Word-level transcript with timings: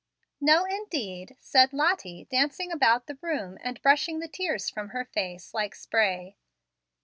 "No, 0.39 0.65
indeed," 0.65 1.35
said 1.39 1.73
Lottie, 1.73 2.25
dancing 2.31 2.71
about 2.71 3.05
the 3.05 3.19
room, 3.21 3.59
and 3.61 3.79
brushing 3.83 4.17
the 4.17 4.27
tears 4.27 4.67
from 4.67 4.89
her 4.89 5.05
face, 5.05 5.53
like 5.53 5.75
spray. 5.75 6.37